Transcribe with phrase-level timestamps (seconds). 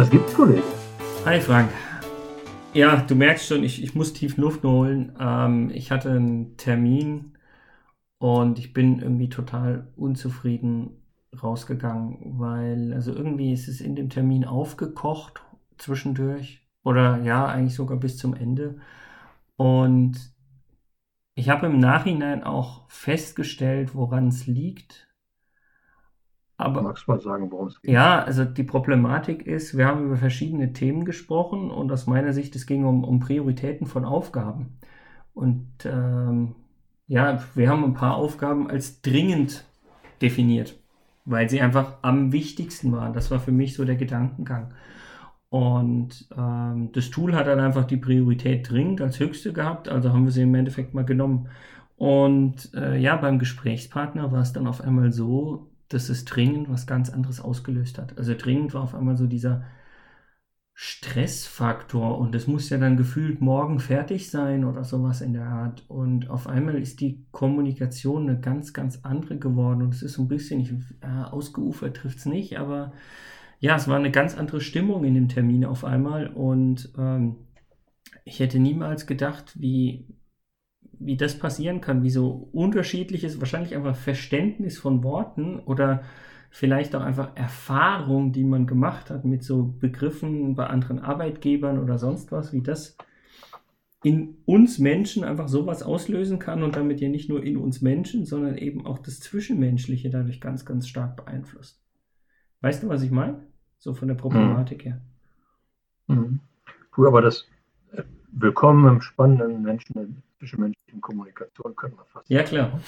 [0.00, 0.62] Was gibt's, Kollege?
[1.26, 1.70] Hi Frank.
[2.72, 5.14] Ja, du merkst schon, ich, ich muss tief Luft holen.
[5.20, 7.36] Ähm, ich hatte einen Termin
[8.16, 11.02] und ich bin irgendwie total unzufrieden
[11.42, 15.42] rausgegangen, weil also irgendwie ist es in dem Termin aufgekocht
[15.76, 18.78] zwischendurch oder ja, eigentlich sogar bis zum Ende.
[19.56, 20.32] Und
[21.34, 25.09] ich habe im Nachhinein auch festgestellt, woran es liegt.
[26.60, 27.90] Aber, Magst du mal sagen, worum es geht?
[27.90, 32.54] Ja, also die Problematik ist, wir haben über verschiedene Themen gesprochen und aus meiner Sicht,
[32.54, 34.78] es ging um, um Prioritäten von Aufgaben.
[35.32, 36.54] Und ähm,
[37.06, 39.64] ja, wir haben ein paar Aufgaben als dringend
[40.20, 40.78] definiert,
[41.24, 43.14] weil sie einfach am wichtigsten waren.
[43.14, 44.74] Das war für mich so der Gedankengang.
[45.48, 50.24] Und ähm, das Tool hat dann einfach die Priorität dringend als höchste gehabt, also haben
[50.24, 51.48] wir sie im Endeffekt mal genommen.
[51.96, 56.86] Und äh, ja, beim Gesprächspartner war es dann auf einmal so, dass es dringend was
[56.86, 58.16] ganz anderes ausgelöst hat.
[58.16, 59.64] Also dringend war auf einmal so dieser
[60.72, 65.84] Stressfaktor und es muss ja dann gefühlt morgen fertig sein oder sowas in der Art.
[65.88, 70.22] Und auf einmal ist die Kommunikation eine ganz, ganz andere geworden und es ist so
[70.22, 72.92] ein bisschen, ich, äh, ausgeufert trifft es nicht, aber
[73.58, 77.36] ja, es war eine ganz andere Stimmung in dem Termin auf einmal und ähm,
[78.24, 80.06] ich hätte niemals gedacht, wie,
[81.00, 86.02] wie das passieren kann, wie so unterschiedliches, wahrscheinlich einfach Verständnis von Worten oder
[86.50, 91.98] vielleicht auch einfach Erfahrung, die man gemacht hat mit so Begriffen bei anderen Arbeitgebern oder
[91.98, 92.96] sonst was, wie das
[94.02, 98.24] in uns Menschen einfach sowas auslösen kann und damit ja nicht nur in uns Menschen,
[98.24, 101.82] sondern eben auch das Zwischenmenschliche dadurch ganz, ganz stark beeinflusst.
[102.62, 103.46] Weißt du, was ich meine?
[103.78, 105.00] So von der Problematik her.
[106.06, 106.40] Mhm.
[106.94, 107.46] Du, aber das
[108.42, 112.30] Willkommen im spannenden Menschen, zwischenmenschlichen Kommunikation können wir fast.
[112.30, 112.80] Ja, klar.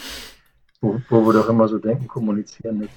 [0.81, 2.95] Wo, wo wir doch immer so denken, kommunizieren ist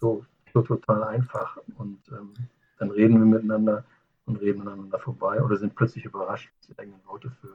[0.00, 0.24] so,
[0.54, 1.58] so total einfach.
[1.76, 2.32] Und ähm,
[2.78, 3.84] dann reden wir miteinander
[4.24, 7.54] und reden aneinander vorbei oder sind plötzlich überrascht, dass die eigenen Worte für,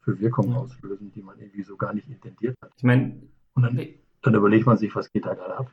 [0.00, 0.58] für Wirkungen ja.
[0.60, 2.70] auslösen, die man irgendwie so gar nicht intendiert hat.
[2.78, 3.20] Ich meine,
[3.52, 3.78] und dann,
[4.22, 5.70] dann überlegt man sich, was geht da gerade ab?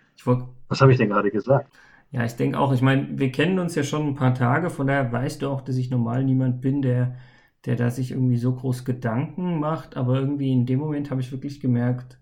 [0.67, 1.73] was habe ich denn gerade gesagt?
[2.11, 4.87] Ja, ich denke auch, ich meine, wir kennen uns ja schon ein paar Tage, von
[4.87, 7.15] daher weißt du auch, dass ich normal niemand bin, der,
[7.65, 11.31] der da sich irgendwie so groß Gedanken macht, aber irgendwie in dem Moment habe ich
[11.31, 12.17] wirklich gemerkt,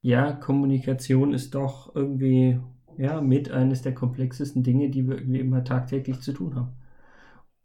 [0.00, 2.58] ja, Kommunikation ist doch irgendwie
[2.98, 6.72] ja, mit eines der komplexesten Dinge, die wir irgendwie immer tagtäglich zu tun haben.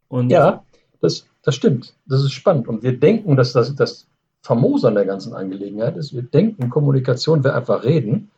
[0.08, 0.64] Und ja,
[1.00, 1.94] das, das stimmt.
[2.06, 2.68] Das ist spannend.
[2.68, 4.06] Und wir denken, dass das, das
[4.42, 6.14] Famose an der ganzen Angelegenheit ist.
[6.14, 8.30] Wir denken, Kommunikation wäre einfach reden.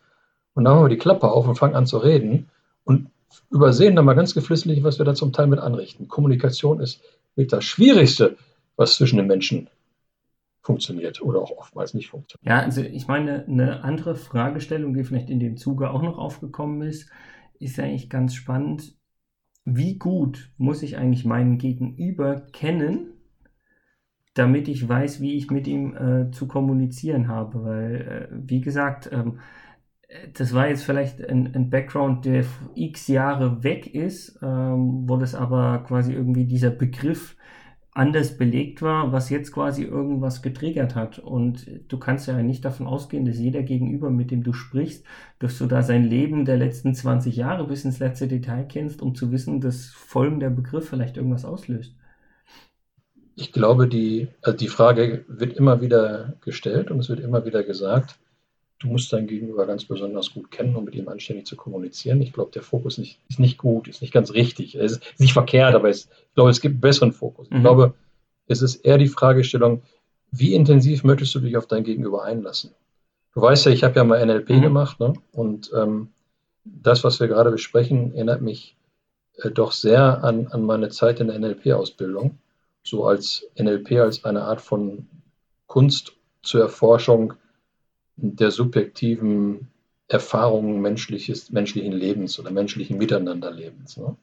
[0.54, 2.48] Und dann haben wir die Klappe auf und fangen an zu reden
[2.84, 3.08] und
[3.50, 6.08] übersehen dann mal ganz geflissentlich, was wir da zum Teil mit anrichten.
[6.08, 7.00] Kommunikation ist
[7.36, 8.36] mit das Schwierigste,
[8.80, 9.68] was zwischen den Menschen
[10.62, 12.48] funktioniert oder auch oftmals nicht funktioniert.
[12.48, 16.80] Ja, also ich meine, eine andere Fragestellung, die vielleicht in dem Zuge auch noch aufgekommen
[16.88, 17.10] ist,
[17.58, 18.96] ist eigentlich ganz spannend.
[19.66, 23.12] Wie gut muss ich eigentlich meinen Gegenüber kennen,
[24.32, 27.64] damit ich weiß, wie ich mit ihm äh, zu kommunizieren habe?
[27.64, 29.40] Weil, äh, wie gesagt, ähm,
[30.32, 35.34] das war jetzt vielleicht ein, ein, Background, der x Jahre weg ist, ähm, wo das
[35.34, 37.36] aber quasi irgendwie dieser Begriff
[37.92, 41.18] anders belegt war, was jetzt quasi irgendwas getriggert hat.
[41.18, 45.04] Und du kannst ja nicht davon ausgehen, dass jeder Gegenüber, mit dem du sprichst,
[45.38, 49.14] dass du da sein Leben der letzten 20 Jahre bis ins letzte Detail kennst, um
[49.14, 51.94] zu wissen, dass folgender Begriff vielleicht irgendwas auslöst.
[53.34, 57.64] Ich glaube, die, also die Frage wird immer wieder gestellt und es wird immer wieder
[57.64, 58.18] gesagt,
[58.80, 62.20] du musst dein Gegenüber ganz besonders gut kennen, um mit ihm anständig zu kommunizieren.
[62.22, 64.74] Ich glaube, der Fokus nicht, ist nicht gut, ist nicht ganz richtig.
[64.74, 67.46] Es ist nicht verkehrt, aber es, ich glaube, es gibt einen besseren Fokus.
[67.50, 67.62] Ich mhm.
[67.62, 67.94] glaube,
[68.46, 69.82] es ist eher die Fragestellung,
[70.32, 72.70] wie intensiv möchtest du dich auf dein Gegenüber einlassen?
[73.34, 74.62] Du weißt ja, ich habe ja mal NLP mhm.
[74.62, 75.12] gemacht ne?
[75.32, 76.08] und ähm,
[76.64, 78.76] das, was wir gerade besprechen, erinnert mich
[79.36, 82.38] äh, doch sehr an, an meine Zeit in der NLP-Ausbildung.
[82.82, 85.06] So als NLP als eine Art von
[85.66, 86.12] Kunst
[86.42, 87.34] zur Erforschung
[88.22, 89.68] der subjektiven
[90.08, 93.96] Erfahrungen menschliches, menschlichen Lebens oder menschlichen Miteinanderlebens.
[93.96, 94.16] Ne?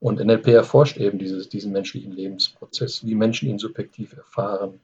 [0.00, 4.80] Und NLP erforscht eben dieses, diesen menschlichen Lebensprozess, wie Menschen ihn subjektiv erfahren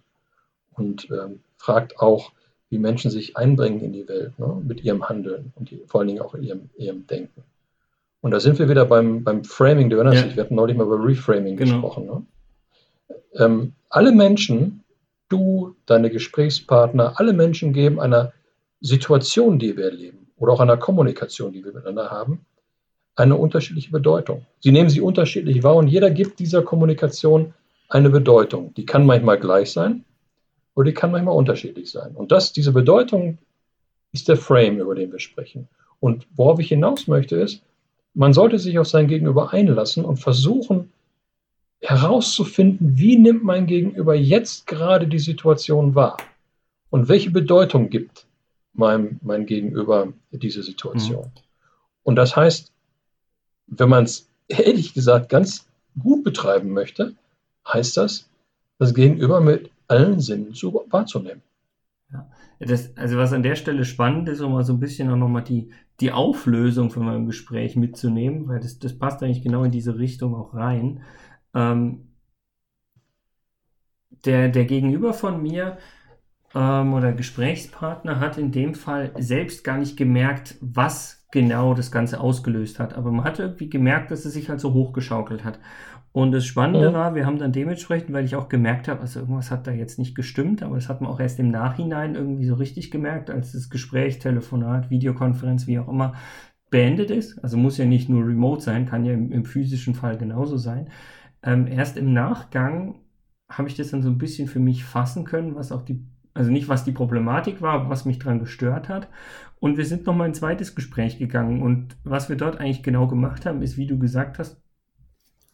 [0.75, 2.32] und ähm, fragt auch,
[2.69, 4.60] wie Menschen sich einbringen in die Welt ne?
[4.62, 7.43] mit ihrem Handeln und die, vor allen Dingen auch in ihrem, ihrem Denken.
[8.20, 10.37] Und da sind wir wieder beim, beim Framing, du erinnerst ja.
[10.37, 11.81] wir hatten neulich mal über Reframing genau.
[11.81, 12.06] gesprochen.
[12.06, 12.26] Ne?
[13.34, 14.82] Ähm, alle Menschen
[15.28, 18.32] du, deine Gesprächspartner, alle Menschen geben einer
[18.81, 22.44] Situation, die wir erleben oder auch einer Kommunikation, die wir miteinander haben,
[23.17, 24.44] eine unterschiedliche Bedeutung.
[24.61, 27.55] Sie nehmen sie unterschiedlich wahr und jeder gibt dieser Kommunikation
[27.88, 28.75] eine Bedeutung.
[28.75, 30.05] Die kann manchmal gleich sein
[30.75, 32.14] oder die kann manchmal unterschiedlich sein.
[32.14, 33.38] Und das, diese Bedeutung
[34.12, 35.69] ist der Frame, über den wir sprechen.
[35.99, 37.62] Und worauf ich hinaus möchte, ist,
[38.12, 40.93] man sollte sich auf sein Gegenüber einlassen und versuchen,
[41.88, 46.17] herauszufinden, wie nimmt mein Gegenüber jetzt gerade die Situation wahr
[46.91, 48.27] und welche Bedeutung gibt
[48.73, 51.27] meinem, mein Gegenüber diese Situation.
[51.27, 51.41] Mhm.
[52.03, 52.73] Und das heißt,
[53.69, 55.67] wenn man es ehrlich gesagt ganz
[55.99, 57.15] gut betreiben möchte,
[57.67, 58.29] heißt das,
[58.79, 61.43] das Gegenüber mit allen Sinnen zu, wahrzunehmen.
[62.12, 62.29] Ja.
[62.59, 65.44] Das, also was an der Stelle spannend ist, um mal so ein bisschen auch nochmal
[65.44, 69.99] die, die Auflösung von meinem Gespräch mitzunehmen, weil das, das passt eigentlich genau in diese
[69.99, 71.03] Richtung auch rein.
[71.54, 72.12] Ähm,
[74.25, 75.78] der, der Gegenüber von mir
[76.54, 82.20] ähm, oder Gesprächspartner hat in dem Fall selbst gar nicht gemerkt, was genau das Ganze
[82.20, 82.94] ausgelöst hat.
[82.94, 85.58] Aber man hat irgendwie gemerkt, dass es sich halt so hochgeschaukelt hat.
[86.12, 86.94] Und das Spannende mhm.
[86.94, 89.98] war, wir haben dann dementsprechend, weil ich auch gemerkt habe, also irgendwas hat da jetzt
[89.98, 93.52] nicht gestimmt, aber das hat man auch erst im Nachhinein irgendwie so richtig gemerkt, als
[93.52, 96.14] das Gespräch, Telefonat, Videokonferenz, wie auch immer,
[96.70, 97.38] beendet ist.
[97.44, 100.88] Also muss ja nicht nur remote sein, kann ja im, im physischen Fall genauso sein.
[101.46, 102.96] Ähm, erst im Nachgang
[103.48, 106.04] habe ich das dann so ein bisschen für mich fassen können, was auch die,
[106.34, 109.08] also nicht was die Problematik war, aber was mich daran gestört hat.
[109.60, 111.62] Und wir sind nochmal ein zweites Gespräch gegangen.
[111.62, 114.60] Und was wir dort eigentlich genau gemacht haben, ist, wie du gesagt hast,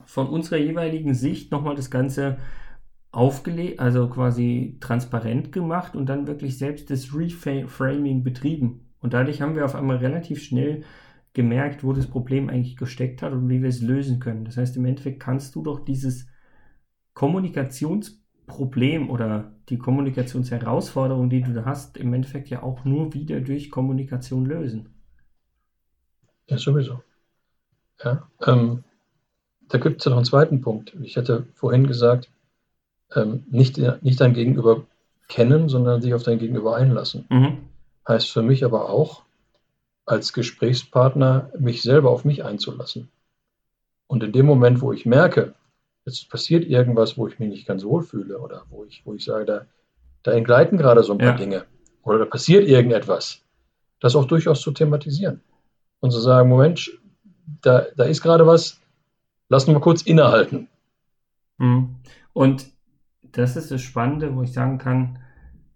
[0.05, 2.39] von unserer jeweiligen Sicht nochmal das Ganze
[3.13, 8.93] aufgelegt, also quasi transparent gemacht und dann wirklich selbst das Reframing betrieben.
[9.01, 10.85] Und dadurch haben wir auf einmal relativ schnell
[11.35, 14.45] gemerkt, wo das Problem eigentlich gesteckt hat und wie wir es lösen können.
[14.45, 16.27] Das heißt, im Endeffekt kannst du doch dieses
[17.15, 23.71] Kommunikationsproblem oder die Kommunikationsherausforderung, die du da hast, im Endeffekt ja auch nur wieder durch
[23.71, 24.91] Kommunikation lösen.
[26.49, 27.03] Ja, sowieso.
[28.05, 28.85] Ja, ähm,
[29.69, 30.95] da gibt es ja noch einen zweiten Punkt.
[31.03, 32.31] Ich hatte vorhin gesagt,
[33.15, 34.85] ähm, nicht, nicht dein Gegenüber
[35.29, 37.25] kennen, sondern sich auf dein Gegenüber einlassen.
[37.31, 37.59] Mhm.
[38.07, 39.23] Heißt für mich aber auch,
[40.05, 43.09] als Gesprächspartner mich selber auf mich einzulassen.
[44.07, 45.55] Und in dem Moment, wo ich merke,
[46.05, 49.25] jetzt passiert irgendwas, wo ich mich nicht ganz wohl fühle oder wo ich, wo ich
[49.25, 49.67] sage, da,
[50.23, 51.37] da entgleiten gerade so ein paar ja.
[51.37, 51.65] Dinge
[52.03, 53.43] oder da passiert irgendetwas,
[54.01, 55.41] das auch durchaus zu thematisieren
[56.01, 56.91] und zu sagen, Moment,
[57.63, 58.81] da, da ist gerade was,
[59.49, 60.69] lass uns mal kurz innehalten.
[61.59, 61.97] Mhm.
[62.33, 62.67] Und
[63.23, 65.19] das ist das Spannende, wo ich sagen kann,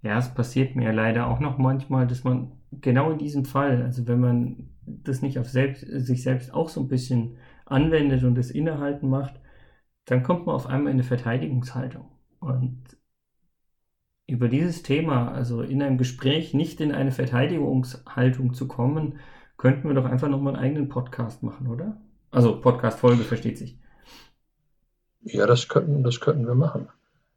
[0.02, 4.06] ja, es passiert mir leider auch noch manchmal, dass man genau in diesem Fall, also
[4.06, 8.50] wenn man das nicht auf selbst, sich selbst auch so ein bisschen anwendet und das
[8.50, 9.40] Innehalten macht,
[10.04, 12.08] dann kommt man auf einmal in eine Verteidigungshaltung.
[12.38, 12.84] Und
[14.26, 19.18] über dieses Thema, also in einem Gespräch nicht in eine Verteidigungshaltung zu kommen,
[19.56, 22.00] könnten wir doch einfach nochmal einen eigenen Podcast machen, oder?
[22.30, 23.78] Also Podcast-Folge, versteht sich.
[25.22, 26.88] Ja, das könnten, das könnten wir machen.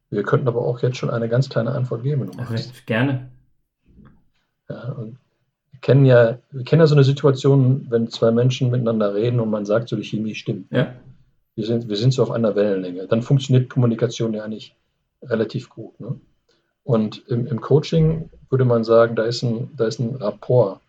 [0.09, 2.21] Wir könnten aber auch jetzt schon eine ganz kleine Antwort geben.
[2.21, 3.31] Wenn du also, gerne.
[4.67, 5.17] Ja, und
[5.79, 9.49] wir kennen ja, wir kennen ja so eine Situation, wenn zwei Menschen miteinander reden und
[9.49, 10.69] man sagt, so die Chemie stimmt.
[10.71, 10.93] Ja.
[11.55, 13.07] Wir sind, wir sind so auf einer Wellenlänge.
[13.07, 14.75] Dann funktioniert Kommunikation ja eigentlich
[15.23, 15.97] relativ gut.
[16.01, 16.19] Ne?
[16.83, 20.81] Und im, im, Coaching würde man sagen, da ist ein, da ist ein Rapport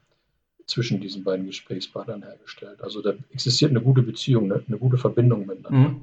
[0.67, 2.83] zwischen diesen beiden Gesprächspartnern hergestellt.
[2.83, 5.91] Also da existiert eine gute Beziehung, eine, eine gute Verbindung miteinander.
[5.91, 6.01] Mhm.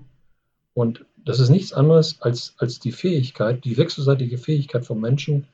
[0.73, 5.45] Und das ist nichts anderes als, als die Fähigkeit, die wechselseitige Fähigkeit von Menschen,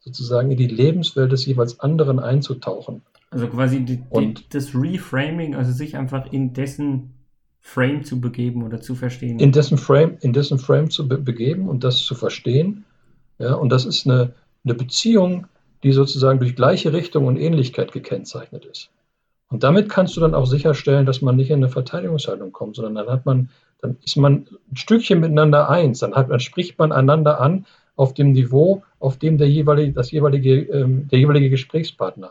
[0.00, 3.02] sozusagen in die Lebenswelt des jeweils anderen einzutauchen.
[3.30, 7.14] Also quasi die, die, das Reframing, also sich einfach in dessen
[7.60, 9.38] Frame zu begeben oder zu verstehen.
[9.38, 12.84] In dessen Frame, in dessen Frame zu be begeben und das zu verstehen.
[13.38, 14.32] Ja, und das ist eine,
[14.64, 15.46] eine Beziehung,
[15.82, 18.90] die sozusagen durch gleiche Richtung und Ähnlichkeit gekennzeichnet ist.
[19.48, 22.94] Und damit kannst du dann auch sicherstellen, dass man nicht in eine Verteidigungshaltung kommt, sondern
[22.94, 26.92] dann hat man, dann ist man ein Stückchen miteinander eins, dann, hat, dann spricht man
[26.92, 27.66] einander an
[28.00, 32.30] auf dem Niveau, auf dem der jeweilige, das jeweilige, ähm, der jeweilige Gesprächspartner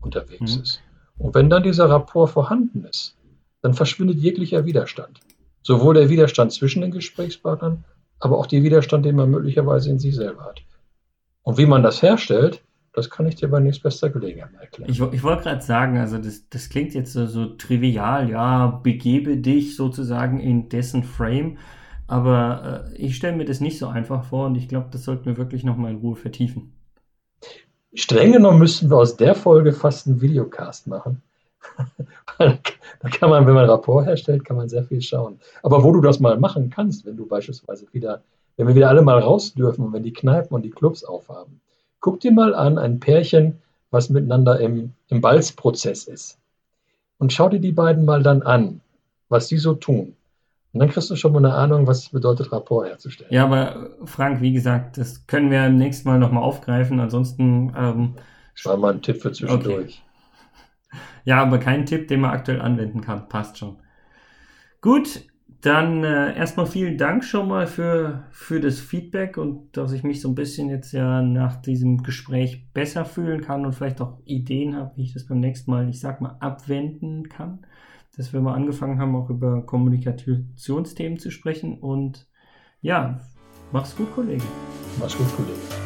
[0.00, 0.62] unterwegs mhm.
[0.62, 0.80] ist.
[1.18, 3.16] Und wenn dann dieser Rapport vorhanden ist,
[3.62, 5.20] dann verschwindet jeglicher Widerstand.
[5.62, 7.84] Sowohl der Widerstand zwischen den Gesprächspartnern,
[8.18, 10.62] aber auch der Widerstand, den man möglicherweise in sich selber hat.
[11.44, 12.60] Und wie man das herstellt,
[12.92, 14.90] das kann ich dir bei nächstbester Gelegenheit erklären.
[14.90, 19.36] Ich, ich wollte gerade sagen, also das, das klingt jetzt so, so, trivial, ja, begebe
[19.36, 21.58] dich sozusagen in dessen Frame,
[22.06, 25.26] aber äh, ich stelle mir das nicht so einfach vor und ich glaube, das sollten
[25.26, 26.72] wir wirklich nochmal in Ruhe vertiefen.
[27.94, 31.22] Streng genommen müssten wir aus der Folge fast einen Videocast machen.
[32.38, 35.38] da kann man, wenn man Rapport herstellt, kann man sehr viel schauen.
[35.62, 38.22] Aber wo du das mal machen kannst, wenn du beispielsweise wieder,
[38.56, 41.60] wenn wir wieder alle mal raus dürfen und wenn die Kneipen und die Clubs aufhaben,
[42.04, 46.36] Guck dir mal an ein Pärchen, was miteinander im, im Balzprozess ist.
[47.16, 48.82] Und schau dir die beiden mal dann an,
[49.30, 50.14] was die so tun.
[50.74, 53.32] Und dann kriegst du schon mal eine Ahnung, was es bedeutet, Rapport herzustellen.
[53.32, 56.98] Ja, aber Frank, wie gesagt, das können wir im nächsten Mal nochmal aufgreifen.
[56.98, 57.72] Ansonsten.
[57.76, 58.14] Ähm,
[58.56, 60.02] das war mal ein Tipp für zwischendurch.
[60.02, 61.00] Okay.
[61.24, 63.28] Ja, aber kein Tipp, den man aktuell anwenden kann.
[63.28, 63.76] Passt schon.
[64.80, 65.22] Gut,
[65.60, 70.20] dann äh, erstmal vielen Dank schon mal für, für das Feedback und dass ich mich
[70.20, 74.76] so ein bisschen jetzt ja nach diesem Gespräch besser fühlen kann und vielleicht auch Ideen
[74.76, 77.64] habe, wie ich das beim nächsten Mal, ich sag mal, abwenden kann
[78.16, 81.78] dass wir mal angefangen haben, auch über Kommunikationsthemen zu sprechen.
[81.78, 82.28] Und
[82.80, 83.20] ja,
[83.72, 84.44] mach's gut, Kollege.
[84.98, 85.83] Mach's gut, Kollege.